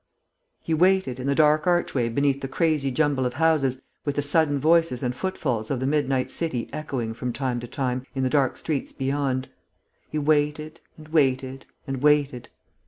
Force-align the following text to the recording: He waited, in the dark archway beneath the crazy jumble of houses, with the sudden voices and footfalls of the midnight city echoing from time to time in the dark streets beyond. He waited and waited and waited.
He 0.63 0.73
waited, 0.73 1.19
in 1.19 1.27
the 1.27 1.35
dark 1.35 1.67
archway 1.67 2.09
beneath 2.09 2.41
the 2.41 2.47
crazy 2.47 2.89
jumble 2.89 3.23
of 3.23 3.35
houses, 3.35 3.83
with 4.03 4.15
the 4.15 4.23
sudden 4.23 4.57
voices 4.57 5.03
and 5.03 5.13
footfalls 5.15 5.69
of 5.69 5.79
the 5.79 5.85
midnight 5.85 6.31
city 6.31 6.67
echoing 6.73 7.13
from 7.13 7.31
time 7.31 7.59
to 7.59 7.67
time 7.67 8.07
in 8.15 8.23
the 8.23 8.27
dark 8.31 8.57
streets 8.57 8.93
beyond. 8.93 9.47
He 10.09 10.17
waited 10.17 10.81
and 10.97 11.09
waited 11.09 11.67
and 11.85 12.01
waited. 12.01 12.49